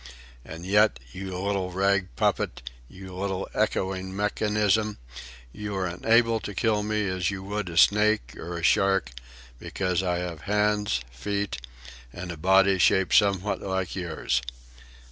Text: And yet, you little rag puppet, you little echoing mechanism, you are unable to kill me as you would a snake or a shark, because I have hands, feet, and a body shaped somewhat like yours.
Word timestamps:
And 0.43 0.65
yet, 0.65 0.97
you 1.13 1.37
little 1.37 1.71
rag 1.71 2.15
puppet, 2.15 2.71
you 2.89 3.15
little 3.15 3.47
echoing 3.53 4.15
mechanism, 4.15 4.97
you 5.53 5.75
are 5.75 5.85
unable 5.85 6.39
to 6.39 6.55
kill 6.55 6.81
me 6.81 7.07
as 7.07 7.29
you 7.29 7.43
would 7.43 7.69
a 7.69 7.77
snake 7.77 8.35
or 8.35 8.57
a 8.57 8.63
shark, 8.63 9.11
because 9.59 10.01
I 10.01 10.17
have 10.17 10.41
hands, 10.49 11.01
feet, 11.11 11.59
and 12.11 12.31
a 12.31 12.35
body 12.37 12.79
shaped 12.79 13.13
somewhat 13.13 13.61
like 13.61 13.95
yours. 13.95 14.41